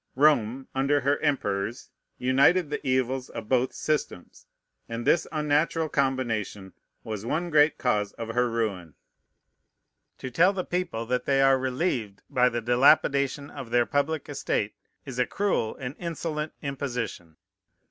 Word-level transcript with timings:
Rome, 0.15 0.67
under 0.73 1.01
her 1.01 1.19
emperors, 1.19 1.91
united 2.17 2.71
the 2.71 2.79
evils 2.83 3.29
of 3.29 3.47
both 3.47 3.71
systems; 3.71 4.47
and 4.89 5.05
this 5.05 5.27
unnatural 5.31 5.89
combination 5.89 6.73
was 7.03 7.23
one 7.23 7.51
great 7.51 7.77
cause 7.77 8.11
of 8.13 8.29
her 8.29 8.49
ruin. 8.49 8.95
To 10.17 10.31
tell 10.31 10.53
the 10.53 10.65
people 10.65 11.05
that 11.05 11.25
they 11.25 11.39
are 11.39 11.59
relieved 11.59 12.23
by 12.31 12.49
the 12.49 12.61
dilapidation 12.61 13.51
of 13.51 13.69
their 13.69 13.85
public 13.85 14.27
estate 14.27 14.73
is 15.05 15.19
a 15.19 15.27
cruel 15.27 15.75
and 15.75 15.93
insolent 15.99 16.53
imposition. 16.63 17.37